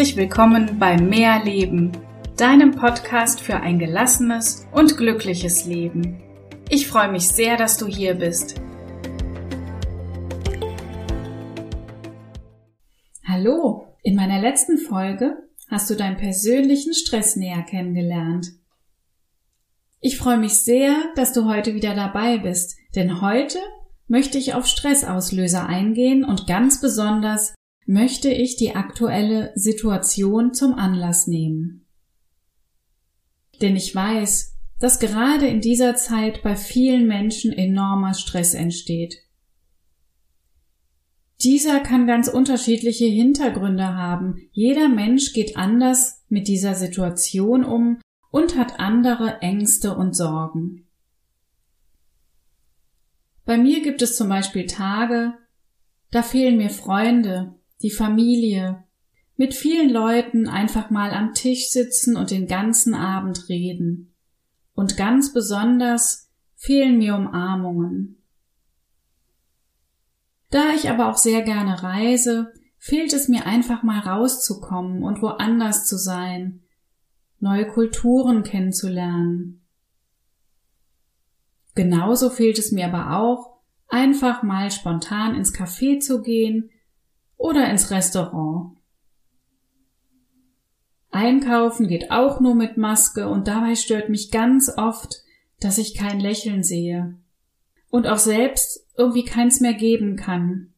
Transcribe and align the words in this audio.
Herzlich 0.00 0.16
willkommen 0.16 0.78
bei 0.78 0.96
Mehr 0.96 1.44
Leben, 1.44 1.92
deinem 2.38 2.70
Podcast 2.70 3.38
für 3.38 3.56
ein 3.56 3.78
gelassenes 3.78 4.66
und 4.72 4.96
glückliches 4.96 5.66
Leben. 5.66 6.22
Ich 6.70 6.86
freue 6.86 7.12
mich 7.12 7.28
sehr, 7.28 7.58
dass 7.58 7.76
du 7.76 7.86
hier 7.86 8.14
bist. 8.14 8.58
Hallo, 13.28 13.94
in 14.02 14.16
meiner 14.16 14.40
letzten 14.40 14.78
Folge 14.78 15.36
hast 15.68 15.90
du 15.90 15.96
deinen 15.96 16.16
persönlichen 16.16 16.94
Stress 16.94 17.36
näher 17.36 17.62
kennengelernt. 17.62 18.46
Ich 20.00 20.16
freue 20.16 20.38
mich 20.38 20.64
sehr, 20.64 20.94
dass 21.14 21.34
du 21.34 21.44
heute 21.44 21.74
wieder 21.74 21.94
dabei 21.94 22.38
bist, 22.38 22.78
denn 22.94 23.20
heute 23.20 23.58
möchte 24.08 24.38
ich 24.38 24.54
auf 24.54 24.64
Stressauslöser 24.64 25.66
eingehen 25.66 26.24
und 26.24 26.46
ganz 26.46 26.80
besonders 26.80 27.52
möchte 27.90 28.30
ich 28.30 28.54
die 28.54 28.76
aktuelle 28.76 29.50
Situation 29.56 30.54
zum 30.54 30.74
Anlass 30.74 31.26
nehmen. 31.26 31.86
Denn 33.60 33.74
ich 33.74 33.92
weiß, 33.92 34.56
dass 34.78 35.00
gerade 35.00 35.48
in 35.48 35.60
dieser 35.60 35.96
Zeit 35.96 36.44
bei 36.44 36.54
vielen 36.54 37.08
Menschen 37.08 37.52
enormer 37.52 38.14
Stress 38.14 38.54
entsteht. 38.54 39.16
Dieser 41.42 41.80
kann 41.80 42.06
ganz 42.06 42.28
unterschiedliche 42.28 43.06
Hintergründe 43.06 43.96
haben. 43.96 44.36
Jeder 44.52 44.88
Mensch 44.88 45.32
geht 45.32 45.56
anders 45.56 46.22
mit 46.28 46.46
dieser 46.46 46.76
Situation 46.76 47.64
um 47.64 47.98
und 48.30 48.56
hat 48.56 48.78
andere 48.78 49.40
Ängste 49.40 49.96
und 49.96 50.14
Sorgen. 50.14 50.86
Bei 53.44 53.58
mir 53.58 53.82
gibt 53.82 54.00
es 54.00 54.16
zum 54.16 54.28
Beispiel 54.28 54.66
Tage, 54.66 55.34
da 56.12 56.22
fehlen 56.22 56.56
mir 56.56 56.70
Freunde, 56.70 57.59
die 57.82 57.90
Familie, 57.90 58.84
mit 59.36 59.54
vielen 59.54 59.88
Leuten 59.88 60.48
einfach 60.48 60.90
mal 60.90 61.12
am 61.12 61.32
Tisch 61.32 61.70
sitzen 61.70 62.16
und 62.16 62.30
den 62.30 62.46
ganzen 62.46 62.94
Abend 62.94 63.48
reden. 63.48 64.14
Und 64.74 64.98
ganz 64.98 65.32
besonders 65.32 66.30
fehlen 66.56 66.98
mir 66.98 67.14
Umarmungen. 67.14 68.22
Da 70.50 70.74
ich 70.74 70.90
aber 70.90 71.08
auch 71.08 71.16
sehr 71.16 71.40
gerne 71.40 71.82
reise, 71.82 72.52
fehlt 72.76 73.14
es 73.14 73.28
mir 73.28 73.46
einfach 73.46 73.82
mal 73.82 74.00
rauszukommen 74.00 75.02
und 75.02 75.22
woanders 75.22 75.86
zu 75.86 75.96
sein, 75.96 76.60
neue 77.38 77.66
Kulturen 77.66 78.42
kennenzulernen. 78.42 79.64
Genauso 81.74 82.28
fehlt 82.28 82.58
es 82.58 82.72
mir 82.72 82.92
aber 82.92 83.18
auch, 83.18 83.60
einfach 83.88 84.42
mal 84.42 84.70
spontan 84.70 85.34
ins 85.34 85.54
Café 85.54 85.98
zu 85.98 86.20
gehen 86.20 86.70
oder 87.40 87.70
ins 87.70 87.90
Restaurant. 87.90 88.76
Einkaufen 91.10 91.88
geht 91.88 92.10
auch 92.10 92.38
nur 92.38 92.54
mit 92.54 92.76
Maske 92.76 93.28
und 93.28 93.48
dabei 93.48 93.74
stört 93.74 94.10
mich 94.10 94.30
ganz 94.30 94.70
oft, 94.76 95.22
dass 95.58 95.78
ich 95.78 95.94
kein 95.94 96.20
Lächeln 96.20 96.62
sehe 96.62 97.18
und 97.88 98.06
auch 98.06 98.18
selbst 98.18 98.86
irgendwie 98.96 99.24
keins 99.24 99.60
mehr 99.60 99.72
geben 99.72 100.16
kann. 100.16 100.74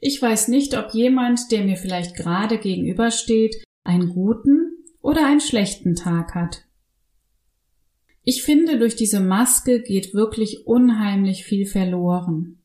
Ich 0.00 0.22
weiß 0.22 0.48
nicht, 0.48 0.78
ob 0.78 0.94
jemand, 0.94 1.50
der 1.50 1.64
mir 1.64 1.76
vielleicht 1.76 2.16
gerade 2.16 2.58
gegenübersteht, 2.58 3.64
einen 3.82 4.10
guten 4.10 4.84
oder 5.00 5.26
einen 5.26 5.40
schlechten 5.40 5.96
Tag 5.96 6.36
hat. 6.36 6.64
Ich 8.22 8.44
finde, 8.44 8.78
durch 8.78 8.94
diese 8.94 9.18
Maske 9.18 9.82
geht 9.82 10.14
wirklich 10.14 10.66
unheimlich 10.66 11.44
viel 11.44 11.66
verloren. 11.66 12.61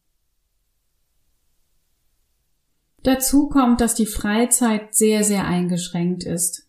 Dazu 3.08 3.48
kommt, 3.48 3.80
dass 3.80 3.96
die 3.96 4.06
Freizeit 4.06 4.94
sehr, 4.94 5.24
sehr 5.24 5.48
eingeschränkt 5.48 6.26
ist. 6.26 6.68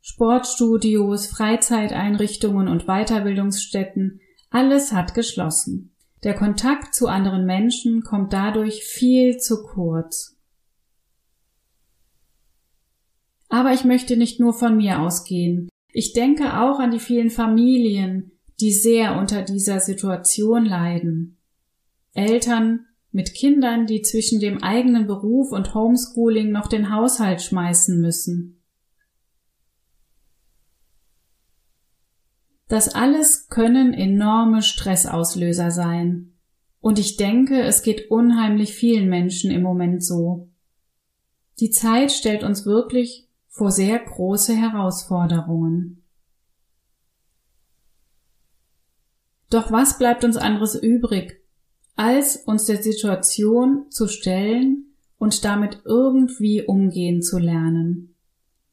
Sportstudios, 0.00 1.26
Freizeiteinrichtungen 1.26 2.66
und 2.66 2.86
Weiterbildungsstätten, 2.86 4.22
alles 4.48 4.94
hat 4.94 5.12
geschlossen. 5.12 5.94
Der 6.22 6.32
Kontakt 6.32 6.94
zu 6.94 7.08
anderen 7.08 7.44
Menschen 7.44 8.00
kommt 8.00 8.32
dadurch 8.32 8.84
viel 8.84 9.36
zu 9.36 9.64
kurz. 9.64 10.38
Aber 13.50 13.74
ich 13.74 13.84
möchte 13.84 14.16
nicht 14.16 14.40
nur 14.40 14.54
von 14.54 14.78
mir 14.78 15.00
ausgehen. 15.00 15.68
Ich 15.92 16.14
denke 16.14 16.58
auch 16.58 16.78
an 16.78 16.90
die 16.90 16.98
vielen 16.98 17.28
Familien, 17.28 18.32
die 18.60 18.72
sehr 18.72 19.18
unter 19.18 19.42
dieser 19.42 19.80
Situation 19.80 20.64
leiden. 20.64 21.36
Eltern, 22.14 22.86
mit 23.14 23.32
Kindern, 23.32 23.86
die 23.86 24.02
zwischen 24.02 24.40
dem 24.40 24.62
eigenen 24.62 25.06
Beruf 25.06 25.52
und 25.52 25.72
Homeschooling 25.72 26.50
noch 26.50 26.66
den 26.66 26.92
Haushalt 26.92 27.40
schmeißen 27.40 28.00
müssen. 28.00 28.60
Das 32.66 32.88
alles 32.88 33.48
können 33.48 33.94
enorme 33.94 34.62
Stressauslöser 34.62 35.70
sein. 35.70 36.32
Und 36.80 36.98
ich 36.98 37.16
denke, 37.16 37.62
es 37.62 37.82
geht 37.82 38.10
unheimlich 38.10 38.74
vielen 38.74 39.08
Menschen 39.08 39.52
im 39.52 39.62
Moment 39.62 40.04
so. 40.04 40.48
Die 41.60 41.70
Zeit 41.70 42.10
stellt 42.10 42.42
uns 42.42 42.66
wirklich 42.66 43.28
vor 43.46 43.70
sehr 43.70 44.00
große 44.00 44.56
Herausforderungen. 44.56 46.02
Doch 49.50 49.70
was 49.70 49.98
bleibt 49.98 50.24
uns 50.24 50.36
anderes 50.36 50.74
übrig, 50.74 51.43
als 51.96 52.36
uns 52.36 52.64
der 52.64 52.82
Situation 52.82 53.90
zu 53.90 54.08
stellen 54.08 54.94
und 55.18 55.44
damit 55.44 55.82
irgendwie 55.84 56.62
umgehen 56.62 57.22
zu 57.22 57.38
lernen. 57.38 58.14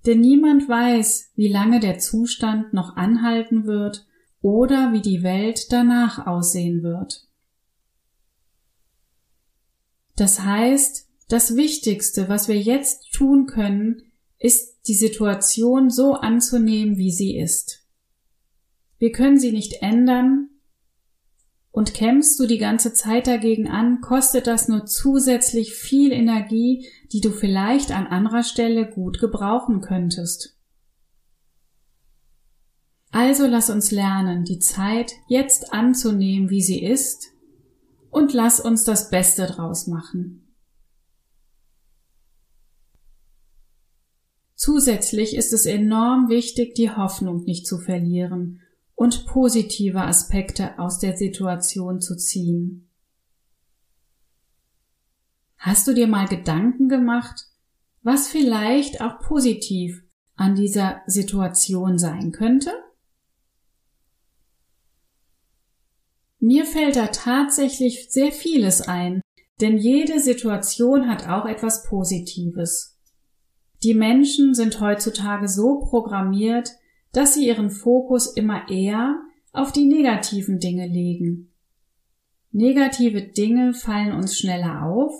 Denn 0.05 0.19
niemand 0.19 0.67
weiß, 0.67 1.31
wie 1.35 1.47
lange 1.47 1.79
der 1.79 1.99
Zustand 1.99 2.73
noch 2.73 2.95
anhalten 2.95 3.65
wird 3.65 4.07
oder 4.41 4.93
wie 4.93 5.01
die 5.01 5.21
Welt 5.21 5.71
danach 5.71 6.25
aussehen 6.25 6.81
wird. 6.81 7.27
Das 10.15 10.41
heißt, 10.41 11.07
das 11.29 11.55
Wichtigste, 11.55 12.27
was 12.27 12.47
wir 12.47 12.59
jetzt 12.59 13.11
tun 13.13 13.45
können, 13.45 14.03
ist 14.39 14.87
die 14.87 14.95
Situation 14.95 15.89
so 15.89 16.13
anzunehmen, 16.13 16.97
wie 16.97 17.11
sie 17.11 17.37
ist. 17.37 17.85
Wir 18.97 19.11
können 19.11 19.39
sie 19.39 19.51
nicht 19.51 19.81
ändern, 19.81 20.49
und 21.71 21.93
kämpfst 21.93 22.37
du 22.39 22.47
die 22.47 22.57
ganze 22.57 22.93
Zeit 22.93 23.27
dagegen 23.27 23.69
an, 23.69 24.01
kostet 24.01 24.47
das 24.47 24.67
nur 24.67 24.85
zusätzlich 24.85 25.73
viel 25.73 26.11
Energie, 26.11 26.87
die 27.11 27.21
du 27.21 27.31
vielleicht 27.31 27.91
an 27.91 28.07
anderer 28.07 28.43
Stelle 28.43 28.89
gut 28.89 29.19
gebrauchen 29.19 29.81
könntest. 29.81 30.57
Also 33.11 33.45
lass 33.45 33.69
uns 33.69 33.91
lernen, 33.91 34.43
die 34.43 34.59
Zeit 34.59 35.13
jetzt 35.27 35.73
anzunehmen, 35.73 36.49
wie 36.49 36.61
sie 36.61 36.83
ist, 36.83 37.27
und 38.09 38.33
lass 38.33 38.59
uns 38.59 38.83
das 38.83 39.09
Beste 39.09 39.45
draus 39.45 39.87
machen. 39.87 40.53
Zusätzlich 44.55 45.35
ist 45.35 45.53
es 45.53 45.65
enorm 45.65 46.29
wichtig, 46.29 46.75
die 46.75 46.91
Hoffnung 46.91 47.43
nicht 47.45 47.65
zu 47.65 47.79
verlieren 47.79 48.61
und 49.01 49.25
positive 49.25 49.99
Aspekte 49.99 50.77
aus 50.77 50.99
der 50.99 51.17
Situation 51.17 52.01
zu 52.01 52.15
ziehen. 52.15 52.87
Hast 55.57 55.87
du 55.87 55.95
dir 55.95 56.05
mal 56.05 56.27
Gedanken 56.27 56.87
gemacht, 56.87 57.47
was 58.03 58.27
vielleicht 58.27 59.01
auch 59.01 59.17
positiv 59.17 60.03
an 60.35 60.53
dieser 60.53 61.01
Situation 61.07 61.97
sein 61.97 62.31
könnte? 62.31 62.71
Mir 66.37 66.67
fällt 66.67 66.95
da 66.95 67.07
tatsächlich 67.07 68.11
sehr 68.11 68.31
vieles 68.31 68.81
ein, 68.81 69.21
denn 69.61 69.79
jede 69.79 70.19
Situation 70.19 71.09
hat 71.09 71.27
auch 71.27 71.47
etwas 71.47 71.85
Positives. 71.85 72.99
Die 73.81 73.95
Menschen 73.95 74.53
sind 74.53 74.79
heutzutage 74.79 75.47
so 75.47 75.79
programmiert, 75.79 76.69
dass 77.11 77.33
sie 77.33 77.47
ihren 77.47 77.69
Fokus 77.69 78.35
immer 78.35 78.69
eher 78.69 79.21
auf 79.51 79.71
die 79.71 79.85
negativen 79.85 80.59
Dinge 80.59 80.87
legen. 80.87 81.51
Negative 82.51 83.21
Dinge 83.21 83.73
fallen 83.73 84.13
uns 84.13 84.37
schneller 84.37 84.85
auf 84.85 85.13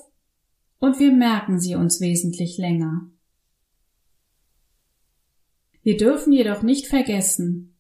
und 0.80 1.00
wir 1.00 1.12
merken 1.12 1.60
sie 1.60 1.76
uns 1.76 2.02
wesentlich 2.02 2.58
länger. 2.58 3.10
Wir 5.84 5.98
dürfen 5.98 6.32
jedoch 6.32 6.62
nicht 6.62 6.88
vergessen, 6.88 7.72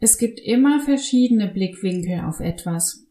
es 0.00 0.16
gibt 0.16 0.38
immer 0.38 0.80
verschiedene 0.80 1.48
Blickwinkel 1.48 2.20
auf 2.20 2.40
etwas. 2.40 3.04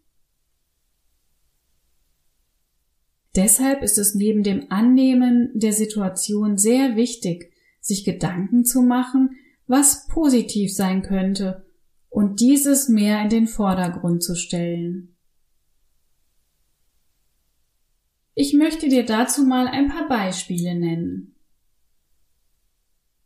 Deshalb 3.35 3.83
ist 3.83 3.97
es 3.97 4.15
neben 4.15 4.41
dem 4.41 4.71
Annehmen 4.71 5.51
der 5.53 5.73
Situation 5.73 6.57
sehr 6.57 6.95
wichtig, 6.95 7.51
sich 7.81 8.03
Gedanken 8.03 8.65
zu 8.65 8.81
machen, 8.81 9.35
was 9.67 10.07
positiv 10.07 10.73
sein 10.73 11.01
könnte 11.01 11.65
und 12.09 12.39
dieses 12.39 12.89
mehr 12.89 13.21
in 13.21 13.29
den 13.29 13.47
Vordergrund 13.47 14.23
zu 14.23 14.35
stellen. 14.35 15.15
Ich 18.33 18.53
möchte 18.53 18.87
dir 18.87 19.05
dazu 19.05 19.43
mal 19.45 19.67
ein 19.67 19.87
paar 19.89 20.07
Beispiele 20.07 20.75
nennen. 20.75 21.35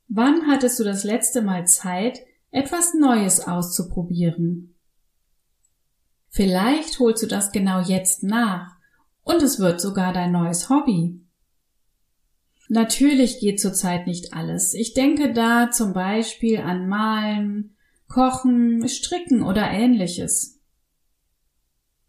Wann 0.08 0.48
hattest 0.48 0.80
du 0.80 0.84
das 0.84 1.04
letzte 1.04 1.42
Mal 1.42 1.68
Zeit, 1.68 2.20
etwas 2.50 2.94
Neues 2.94 3.48
auszuprobieren? 3.48 4.76
Vielleicht 6.30 7.00
holst 7.00 7.24
du 7.24 7.28
das 7.28 7.52
genau 7.52 7.82
jetzt 7.82 8.24
nach 8.24 8.76
und 9.24 9.42
es 9.42 9.60
wird 9.60 9.82
sogar 9.82 10.14
dein 10.14 10.32
neues 10.32 10.70
Hobby. 10.70 11.22
Natürlich 12.74 13.42
geht 13.42 13.60
zurzeit 13.60 14.08
nicht 14.08 14.34
alles. 14.34 14.74
Ich 14.74 14.94
denke 14.94 15.34
da 15.34 15.72
zum 15.72 15.92
Beispiel 15.92 16.60
an 16.60 16.88
Malen, 16.88 17.76
Kochen, 18.08 18.88
Stricken 18.88 19.44
oder 19.44 19.70
ähnliches. 19.70 20.62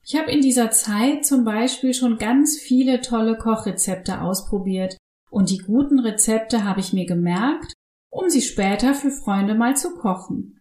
Ich 0.05 0.15
habe 0.15 0.31
in 0.31 0.41
dieser 0.41 0.71
Zeit 0.71 1.27
zum 1.27 1.43
Beispiel 1.43 1.95
schon 1.95 2.17
ganz 2.17 2.61
viele 2.61 3.01
tolle 3.01 3.37
Kochrezepte 3.37 4.21
ausprobiert 4.21 4.97
und 5.33 5.51
die 5.51 5.59
guten 5.59 5.99
Rezepte 5.99 6.63
habe 6.63 6.79
ich 6.79 6.93
mir 6.93 7.07
gemerkt, 7.07 7.73
um 8.09 8.31
sie 8.31 8.41
später 8.41 8.95
für 8.95 9.11
Freunde 9.11 9.57
mal 9.57 9.77
zu 9.77 9.97
kochen. 9.97 10.61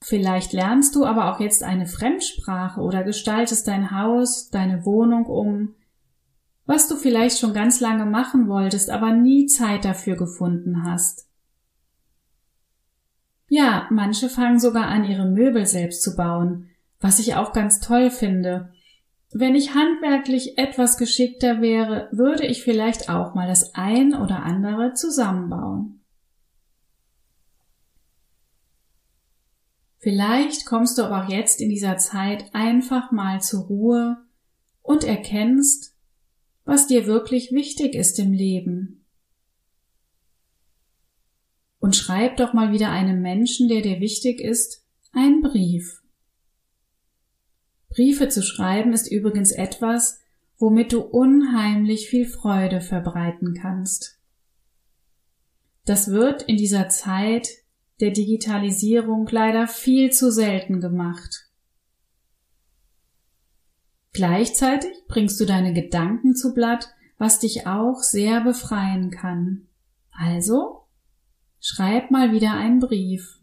Vielleicht 0.00 0.52
lernst 0.52 0.94
du 0.94 1.04
aber 1.04 1.34
auch 1.34 1.40
jetzt 1.40 1.64
eine 1.64 1.86
Fremdsprache 1.86 2.80
oder 2.80 3.02
gestaltest 3.02 3.66
dein 3.66 3.90
Haus, 3.90 4.50
deine 4.50 4.84
Wohnung 4.84 5.26
um, 5.26 5.74
was 6.68 6.86
du 6.86 6.96
vielleicht 6.96 7.38
schon 7.38 7.54
ganz 7.54 7.80
lange 7.80 8.04
machen 8.04 8.46
wolltest, 8.46 8.90
aber 8.90 9.10
nie 9.10 9.46
Zeit 9.46 9.86
dafür 9.86 10.16
gefunden 10.16 10.84
hast. 10.84 11.26
Ja, 13.48 13.88
manche 13.90 14.28
fangen 14.28 14.60
sogar 14.60 14.86
an, 14.86 15.06
ihre 15.06 15.24
Möbel 15.24 15.64
selbst 15.64 16.02
zu 16.02 16.14
bauen, 16.14 16.68
was 17.00 17.20
ich 17.20 17.36
auch 17.36 17.54
ganz 17.54 17.80
toll 17.80 18.10
finde. 18.10 18.70
Wenn 19.32 19.54
ich 19.54 19.74
handwerklich 19.74 20.58
etwas 20.58 20.98
geschickter 20.98 21.62
wäre, 21.62 22.10
würde 22.12 22.44
ich 22.44 22.62
vielleicht 22.62 23.08
auch 23.08 23.34
mal 23.34 23.48
das 23.48 23.74
ein 23.74 24.12
oder 24.12 24.42
andere 24.42 24.92
zusammenbauen. 24.92 26.04
Vielleicht 29.96 30.66
kommst 30.66 30.98
du 30.98 31.02
aber 31.04 31.24
auch 31.24 31.30
jetzt 31.30 31.62
in 31.62 31.70
dieser 31.70 31.96
Zeit 31.96 32.44
einfach 32.52 33.10
mal 33.10 33.40
zur 33.40 33.62
Ruhe 33.64 34.18
und 34.82 35.04
erkennst, 35.04 35.94
was 36.68 36.86
dir 36.86 37.06
wirklich 37.06 37.50
wichtig 37.50 37.94
ist 37.94 38.18
im 38.18 38.34
Leben. 38.34 39.02
Und 41.78 41.96
schreib 41.96 42.36
doch 42.36 42.52
mal 42.52 42.72
wieder 42.72 42.90
einem 42.90 43.22
Menschen, 43.22 43.68
der 43.68 43.80
dir 43.80 44.00
wichtig 44.00 44.38
ist, 44.38 44.84
einen 45.10 45.40
Brief. 45.40 46.02
Briefe 47.88 48.28
zu 48.28 48.42
schreiben 48.42 48.92
ist 48.92 49.10
übrigens 49.10 49.50
etwas, 49.50 50.20
womit 50.58 50.92
du 50.92 51.00
unheimlich 51.00 52.10
viel 52.10 52.26
Freude 52.26 52.82
verbreiten 52.82 53.54
kannst. 53.54 54.20
Das 55.86 56.08
wird 56.08 56.42
in 56.42 56.58
dieser 56.58 56.90
Zeit 56.90 57.48
der 58.00 58.10
Digitalisierung 58.10 59.26
leider 59.30 59.68
viel 59.68 60.12
zu 60.12 60.30
selten 60.30 60.82
gemacht. 60.82 61.47
Gleichzeitig 64.18 64.90
bringst 65.06 65.38
du 65.38 65.44
deine 65.44 65.72
Gedanken 65.72 66.34
zu 66.34 66.52
Blatt, 66.52 66.88
was 67.18 67.38
dich 67.38 67.68
auch 67.68 68.02
sehr 68.02 68.40
befreien 68.40 69.12
kann. 69.12 69.68
Also, 70.10 70.80
schreib 71.60 72.10
mal 72.10 72.32
wieder 72.32 72.54
einen 72.54 72.80
Brief. 72.80 73.38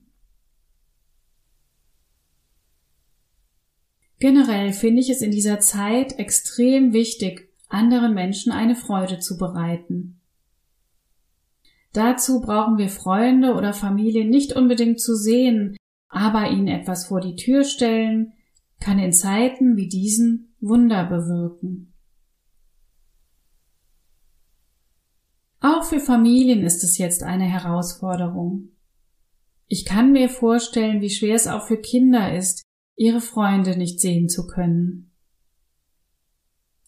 Generell 4.20 4.74
finde 4.74 5.00
ich 5.00 5.10
es 5.10 5.22
in 5.22 5.32
dieser 5.32 5.62
Zeit 5.62 6.20
extrem 6.20 6.92
wichtig, 6.92 7.50
anderen 7.70 8.14
Menschen 8.14 8.52
eine 8.52 8.76
Freude 8.76 9.20
zu 9.20 9.38
bereiten. 9.38 10.20
Dazu 11.94 12.42
brauchen 12.42 12.78
wir 12.78 12.90
Freunde 12.90 13.54
oder 13.54 13.72
Familie 13.72 14.26
nicht 14.26 14.58
unbedingt 14.58 15.00
zu 15.00 15.16
sehen, 15.16 15.78
aber 16.10 16.50
ihnen 16.50 16.68
etwas 16.68 17.08
vor 17.08 17.22
die 17.22 17.38
Tür 17.38 17.64
stellen, 17.64 18.34
kann 18.80 19.00
in 19.00 19.14
Zeiten 19.14 19.78
wie 19.78 19.88
diesen 19.88 20.56
Wunder 20.60 21.06
bewirken. 21.06 21.94
Auch 25.60 25.84
für 25.84 26.00
Familien 26.00 26.64
ist 26.64 26.84
es 26.84 26.98
jetzt 26.98 27.24
eine 27.24 27.46
Herausforderung. 27.46 28.70
Ich 29.68 29.86
kann 29.86 30.12
mir 30.12 30.30
vorstellen, 30.30 31.02
wie 31.02 31.10
schwer 31.10 31.36
es 31.36 31.48
auch 31.48 31.66
für 31.66 31.78
Kinder 31.78 32.36
ist, 32.36 32.64
ihre 32.96 33.22
Freunde 33.22 33.78
nicht 33.78 34.00
sehen 34.00 34.30
zu 34.30 34.46
können. 34.46 35.12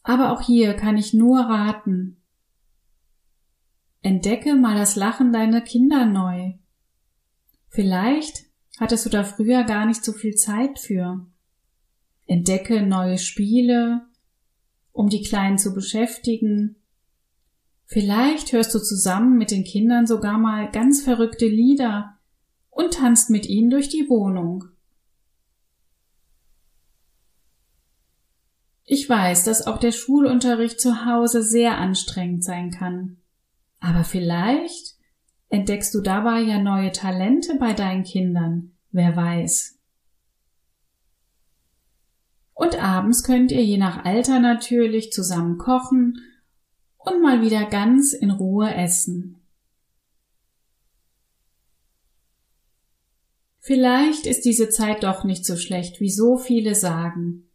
Aber 0.03 0.31
auch 0.31 0.41
hier 0.41 0.73
kann 0.75 0.97
ich 0.97 1.13
nur 1.13 1.39
raten, 1.39 2.17
Entdecke 4.07 4.55
mal 4.55 4.77
das 4.77 4.95
Lachen 4.95 5.33
deiner 5.33 5.59
Kinder 5.59 6.05
neu. 6.05 6.53
Vielleicht 7.67 8.45
hattest 8.79 9.05
du 9.05 9.09
da 9.09 9.25
früher 9.25 9.63
gar 9.65 9.85
nicht 9.85 10.03
so 10.03 10.13
viel 10.13 10.35
Zeit 10.35 10.79
für. 10.79 11.25
Entdecke 12.27 12.85
neue 12.85 13.17
Spiele, 13.17 14.05
um 14.91 15.09
die 15.09 15.23
Kleinen 15.23 15.57
zu 15.57 15.73
beschäftigen. 15.73 16.75
Vielleicht 17.85 18.51
hörst 18.51 18.75
du 18.75 18.79
zusammen 18.79 19.37
mit 19.37 19.51
den 19.51 19.63
Kindern 19.63 20.05
sogar 20.05 20.37
mal 20.37 20.69
ganz 20.69 21.01
verrückte 21.01 21.47
Lieder 21.47 22.17
und 22.69 22.95
tanzt 22.95 23.29
mit 23.29 23.47
ihnen 23.47 23.69
durch 23.69 23.89
die 23.89 24.09
Wohnung. 24.09 24.65
Ich 28.83 29.09
weiß, 29.09 29.43
dass 29.43 29.67
auch 29.67 29.77
der 29.77 29.91
Schulunterricht 29.91 30.79
zu 30.79 31.05
Hause 31.05 31.43
sehr 31.43 31.77
anstrengend 31.77 32.43
sein 32.43 32.71
kann. 32.71 33.17
Aber 33.79 34.03
vielleicht 34.03 34.95
entdeckst 35.49 35.93
du 35.93 36.01
dabei 36.01 36.41
ja 36.41 36.61
neue 36.61 36.91
Talente 36.91 37.55
bei 37.59 37.73
deinen 37.73 38.03
Kindern, 38.03 38.77
wer 38.91 39.15
weiß. 39.15 39.76
Und 42.57 42.81
abends 42.81 43.23
könnt 43.23 43.51
ihr 43.51 43.63
je 43.63 43.77
nach 43.77 44.03
Alter 44.03 44.39
natürlich 44.39 45.11
zusammen 45.11 45.59
kochen 45.59 46.19
und 46.97 47.21
mal 47.21 47.41
wieder 47.43 47.65
ganz 47.65 48.13
in 48.13 48.31
Ruhe 48.31 48.73
essen. 48.73 49.35
Vielleicht 53.59 54.25
ist 54.25 54.43
diese 54.43 54.69
Zeit 54.69 55.03
doch 55.03 55.23
nicht 55.23 55.45
so 55.45 55.55
schlecht, 55.55 56.01
wie 56.01 56.09
so 56.09 56.37
viele 56.37 56.73
sagen. 56.73 57.47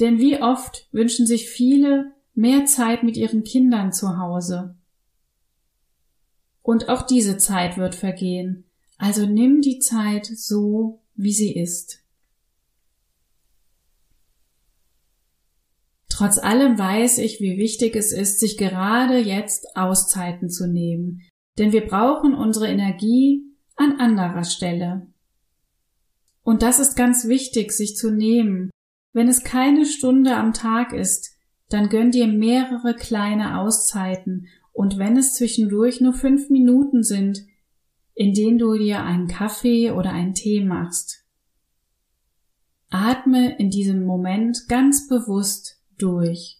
Denn 0.00 0.18
wie 0.18 0.40
oft 0.40 0.88
wünschen 0.90 1.26
sich 1.26 1.50
viele 1.50 2.12
mehr 2.34 2.64
Zeit 2.64 3.02
mit 3.02 3.18
ihren 3.18 3.44
Kindern 3.44 3.92
zu 3.92 4.16
Hause 4.16 4.74
und 6.62 6.88
auch 6.88 7.02
diese 7.02 7.36
Zeit 7.36 7.76
wird 7.76 7.94
vergehen. 7.94 8.64
Also 8.96 9.26
nimm 9.26 9.60
die 9.60 9.80
Zeit 9.80 10.26
so, 10.26 11.02
wie 11.14 11.32
sie 11.32 11.54
ist. 11.54 12.00
Trotz 16.18 16.36
allem 16.36 16.76
weiß 16.76 17.18
ich, 17.18 17.40
wie 17.40 17.58
wichtig 17.58 17.94
es 17.94 18.10
ist, 18.10 18.40
sich 18.40 18.58
gerade 18.58 19.18
jetzt 19.18 19.76
Auszeiten 19.76 20.50
zu 20.50 20.66
nehmen, 20.66 21.22
denn 21.58 21.70
wir 21.70 21.86
brauchen 21.86 22.34
unsere 22.34 22.66
Energie 22.66 23.44
an 23.76 24.00
anderer 24.00 24.42
Stelle. 24.42 25.06
Und 26.42 26.62
das 26.62 26.80
ist 26.80 26.96
ganz 26.96 27.28
wichtig, 27.28 27.70
sich 27.70 27.94
zu 27.94 28.10
nehmen. 28.10 28.68
Wenn 29.12 29.28
es 29.28 29.44
keine 29.44 29.86
Stunde 29.86 30.34
am 30.34 30.52
Tag 30.52 30.92
ist, 30.92 31.36
dann 31.68 31.88
gönn 31.88 32.10
dir 32.10 32.26
mehrere 32.26 32.96
kleine 32.96 33.60
Auszeiten 33.60 34.48
und 34.72 34.98
wenn 34.98 35.16
es 35.16 35.34
zwischendurch 35.34 36.00
nur 36.00 36.14
fünf 36.14 36.50
Minuten 36.50 37.04
sind, 37.04 37.46
in 38.14 38.34
denen 38.34 38.58
du 38.58 38.76
dir 38.76 39.04
einen 39.04 39.28
Kaffee 39.28 39.92
oder 39.92 40.10
einen 40.10 40.34
Tee 40.34 40.64
machst. 40.64 41.24
Atme 42.90 43.56
in 43.60 43.70
diesem 43.70 44.04
Moment 44.04 44.66
ganz 44.66 45.06
bewusst 45.06 45.77
durch. 45.98 46.58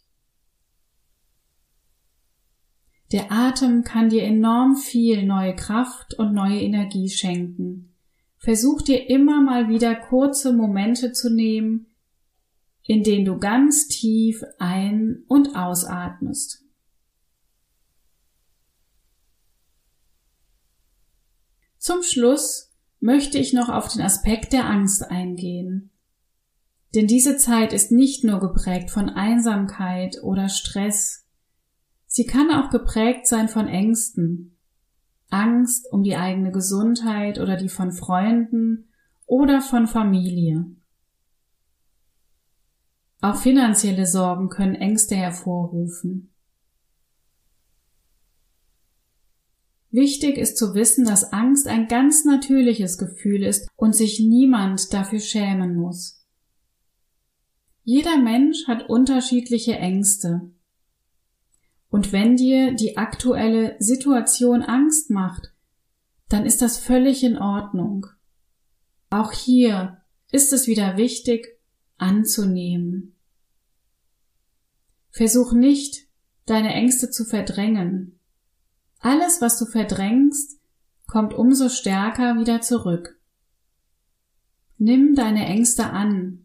Der 3.11 3.33
Atem 3.33 3.85
kann 3.85 4.11
dir 4.11 4.23
enorm 4.23 4.77
viel 4.77 5.25
neue 5.25 5.57
Kraft 5.57 6.15
und 6.15 6.35
neue 6.35 6.61
Energie 6.61 7.09
schenken. 7.09 7.95
Versuch 8.37 8.83
dir 8.83 9.09
immer 9.09 9.41
mal 9.41 9.69
wieder 9.69 9.95
kurze 9.95 10.53
Momente 10.53 11.13
zu 11.13 11.35
nehmen, 11.35 11.87
in 12.85 13.03
denen 13.03 13.25
du 13.25 13.39
ganz 13.39 13.89
tief 13.89 14.43
ein- 14.59 15.25
und 15.27 15.57
ausatmest. 15.57 16.65
Zum 21.79 22.03
Schluss 22.03 22.75
möchte 23.01 23.39
ich 23.39 23.53
noch 23.53 23.69
auf 23.69 23.89
den 23.89 24.03
Aspekt 24.03 24.53
der 24.53 24.67
Angst 24.67 25.03
eingehen. 25.03 25.91
Denn 26.95 27.07
diese 27.07 27.37
Zeit 27.37 27.73
ist 27.73 27.93
nicht 27.93 28.25
nur 28.25 28.41
geprägt 28.41 28.91
von 28.91 29.11
Einsamkeit 29.11 30.23
oder 30.23 30.49
Stress, 30.49 31.27
sie 32.07 32.25
kann 32.25 32.51
auch 32.51 32.71
geprägt 32.71 33.27
sein 33.27 33.49
von 33.49 33.69
Ängsten. 33.69 34.57
Angst 35.31 35.87
um 35.93 36.03
die 36.03 36.17
eigene 36.17 36.51
Gesundheit 36.51 37.39
oder 37.39 37.57
die 37.57 37.69
von 37.69 37.93
Freunden 37.93 38.89
oder 39.27 39.61
von 39.61 39.87
Familie. 39.87 40.65
Auch 43.21 43.37
finanzielle 43.37 44.07
Sorgen 44.07 44.49
können 44.49 44.77
Ängste 44.77 45.17
hervorrufen. 45.17 46.33
Wichtig 49.91 50.37
ist 50.37 50.57
zu 50.57 50.75
wissen, 50.75 51.05
dass 51.05 51.33
Angst 51.33 51.67
ein 51.67 51.89
ganz 51.89 52.25
natürliches 52.25 52.99
Gefühl 52.99 53.43
ist 53.43 53.69
und 53.77 53.97
sich 53.97 54.21
niemand 54.21 54.93
dafür 54.93 55.19
schämen 55.19 55.75
muss. 55.77 56.18
Jeder 57.91 58.19
Mensch 58.19 58.67
hat 58.67 58.91
unterschiedliche 58.91 59.77
Ängste. 59.77 60.51
Und 61.89 62.13
wenn 62.13 62.37
dir 62.37 62.75
die 62.75 62.99
aktuelle 62.99 63.77
Situation 63.79 64.61
Angst 64.61 65.09
macht, 65.09 65.55
dann 66.29 66.45
ist 66.45 66.61
das 66.61 66.77
völlig 66.77 67.25
in 67.25 67.39
Ordnung. 67.39 68.05
Auch 69.09 69.33
hier 69.33 70.03
ist 70.31 70.53
es 70.53 70.67
wieder 70.67 70.99
wichtig 70.99 71.47
anzunehmen. 71.97 73.17
Versuch 75.09 75.55
nicht, 75.55 76.09
deine 76.45 76.75
Ängste 76.75 77.09
zu 77.09 77.25
verdrängen. 77.25 78.21
Alles, 78.99 79.41
was 79.41 79.59
du 79.59 79.65
verdrängst, 79.65 80.61
kommt 81.07 81.33
umso 81.33 81.71
stärker 81.71 82.39
wieder 82.39 82.61
zurück. 82.61 83.19
Nimm 84.77 85.15
deine 85.15 85.47
Ängste 85.47 85.89
an. 85.89 86.45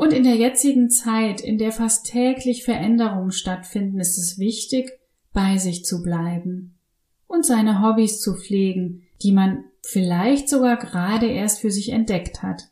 Und 0.00 0.14
in 0.14 0.24
der 0.24 0.36
jetzigen 0.36 0.88
Zeit, 0.88 1.42
in 1.42 1.58
der 1.58 1.72
fast 1.72 2.06
täglich 2.06 2.64
Veränderungen 2.64 3.32
stattfinden, 3.32 4.00
ist 4.00 4.16
es 4.16 4.38
wichtig, 4.38 4.98
bei 5.34 5.58
sich 5.58 5.84
zu 5.84 6.02
bleiben 6.02 6.78
und 7.26 7.44
seine 7.44 7.82
Hobbys 7.82 8.18
zu 8.18 8.34
pflegen, 8.34 9.02
die 9.22 9.32
man 9.32 9.62
vielleicht 9.82 10.48
sogar 10.48 10.78
gerade 10.78 11.26
erst 11.26 11.60
für 11.60 11.70
sich 11.70 11.90
entdeckt 11.90 12.42
hat. 12.42 12.70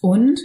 Und 0.00 0.40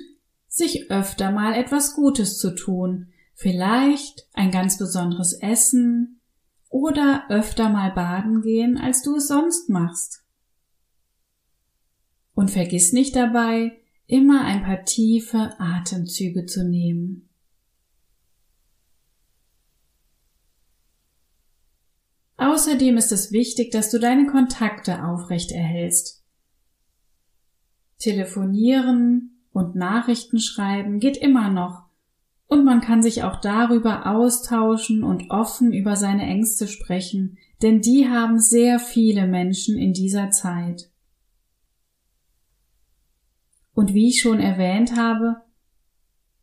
sich 0.49 0.91
öfter 0.91 1.31
mal 1.31 1.53
etwas 1.53 1.95
Gutes 1.95 2.39
zu 2.39 2.53
tun, 2.53 3.13
vielleicht 3.33 4.27
ein 4.33 4.51
ganz 4.51 4.77
besonderes 4.77 5.31
Essen 5.31 6.19
oder 6.67 7.23
öfter 7.29 7.69
mal 7.69 7.91
baden 7.91 8.41
gehen, 8.41 8.77
als 8.77 9.01
du 9.01 9.15
es 9.15 9.29
sonst 9.29 9.69
machst. 9.69 10.25
Und 12.33 12.51
vergiss 12.51 12.91
nicht 12.91 13.15
dabei, 13.15 13.79
immer 14.07 14.45
ein 14.45 14.63
paar 14.63 14.85
tiefe 14.85 15.53
Atemzüge 15.59 16.45
zu 16.45 16.67
nehmen. 16.67 17.29
Außerdem 22.37 22.97
ist 22.97 23.11
es 23.11 23.31
wichtig, 23.31 23.71
dass 23.71 23.89
du 23.89 23.99
deine 23.99 24.27
Kontakte 24.27 25.03
aufrecht 25.03 25.51
erhältst. 25.51 26.23
Telefonieren 27.99 29.43
und 29.51 29.75
Nachrichten 29.75 30.39
schreiben 30.39 30.99
geht 30.99 31.17
immer 31.17 31.49
noch, 31.49 31.87
und 32.49 32.63
man 32.63 32.79
kann 32.79 33.01
sich 33.01 33.23
auch 33.23 33.41
darüber 33.41 34.05
austauschen 34.05 35.03
und 35.03 35.31
offen 35.31 35.73
über 35.73 35.97
seine 35.97 36.23
Ängste 36.23 36.67
sprechen, 36.67 37.37
denn 37.61 37.81
die 37.81 38.07
haben 38.07 38.39
sehr 38.39 38.79
viele 38.79 39.27
Menschen 39.27 39.77
in 39.77 39.91
dieser 39.91 40.29
Zeit. 40.29 40.89
Und 43.77 43.93
wie 43.93 44.07
ich 44.07 44.21
schon 44.21 44.39
erwähnt 44.39 44.95
habe, 44.95 45.43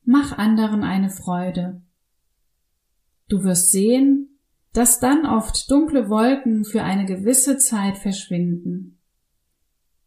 mach 0.04 0.38
anderen 0.38 0.84
eine 0.84 1.10
Freude. 1.10 1.82
Du 3.28 3.42
wirst 3.42 3.72
sehen, 3.72 4.38
dass 4.72 5.00
dann 5.00 5.26
oft 5.26 5.68
dunkle 5.68 6.08
Wolken 6.08 6.64
für 6.64 6.84
eine 6.84 7.06
gewisse 7.06 7.58
Zeit 7.58 7.98
verschwinden. 7.98 9.00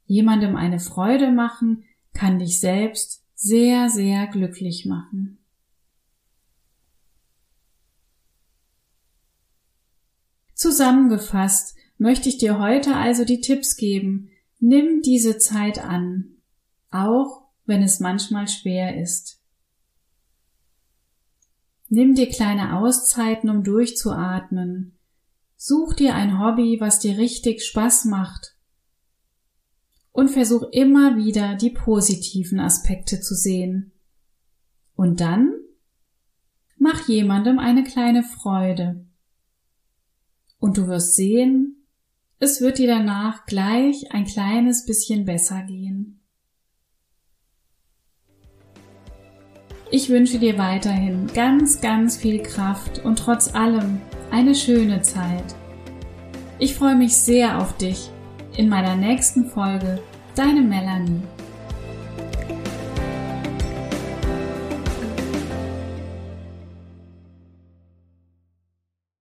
Jemandem 0.06 0.56
eine 0.56 0.80
Freude 0.80 1.34
machen 1.34 1.84
kann 2.14 2.40
dich 2.40 2.62
selbst 2.62 3.26
sehr, 3.36 3.90
sehr 3.90 4.28
glücklich 4.28 4.86
machen. 4.86 5.38
Zusammengefasst 10.54 11.76
möchte 11.98 12.30
ich 12.30 12.38
dir 12.38 12.58
heute 12.58 12.96
also 12.96 13.26
die 13.26 13.42
Tipps 13.42 13.76
geben. 13.76 14.30
Nimm 14.62 15.02
diese 15.02 15.38
Zeit 15.38 15.84
an, 15.84 16.37
auch 16.92 17.48
wenn 17.66 17.84
es 17.84 18.00
manchmal 18.00 18.48
schwer 18.48 19.00
ist. 19.00 19.42
Nimm 21.90 22.16
dir 22.16 22.30
kleine 22.30 22.78
Auszeiten, 22.78 23.50
um 23.50 23.64
durchzuatmen. 23.64 24.98
Such 25.56 25.94
dir 25.94 26.16
ein 26.16 26.40
Hobby, 26.40 26.78
was 26.80 27.00
dir 27.00 27.18
richtig 27.18 27.64
Spaß 27.66 28.06
macht. 28.06 28.56
Und 30.12 30.30
versuch 30.30 30.64
immer 30.72 31.18
wieder 31.18 31.56
die 31.56 31.70
positiven 31.70 32.60
Aspekte 32.60 33.22
zu 33.22 33.36
sehen. 33.36 33.92
Und 34.96 35.22
dann 35.22 35.54
mach 36.78 37.08
jemandem 37.08 37.60
eine 37.60 37.84
kleine 37.84 38.24
Freude. 38.24 39.06
Und 40.60 40.78
du 40.78 40.88
wirst 40.88 41.16
sehen, 41.16 41.86
es 42.40 42.62
wird 42.62 42.78
dir 42.80 42.88
danach 42.88 43.46
gleich 43.46 44.12
ein 44.12 44.26
kleines 44.26 44.86
bisschen 44.86 45.26
besser 45.26 45.64
gehen. 45.64 46.17
Ich 49.90 50.10
wünsche 50.10 50.38
dir 50.38 50.58
weiterhin 50.58 51.28
ganz, 51.34 51.80
ganz 51.80 52.18
viel 52.18 52.44
Kraft 52.44 53.06
und 53.06 53.20
trotz 53.20 53.56
allem 53.56 54.02
eine 54.32 54.54
schöne 54.54 55.02
Zeit. 55.02 55.56
Ich 56.60 56.76
freue 56.76 56.96
mich 56.96 57.16
sehr 57.16 57.62
auf 57.62 57.78
dich 57.78 58.10
in 58.58 58.68
meiner 58.68 58.96
nächsten 58.96 59.46
Folge. 59.46 60.00
Deine 60.36 60.62
Melanie. 60.62 61.22